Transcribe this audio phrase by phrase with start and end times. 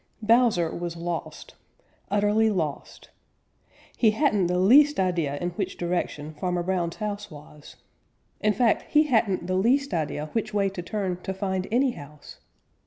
[0.27, 1.53] _Bowser was lost,
[2.09, 3.11] utterly lost.
[3.95, 7.75] He hadn't the least idea in which direction Farmer Brown's house was.
[8.39, 12.39] In fact he hadn't the least idea which way to turn to find any house.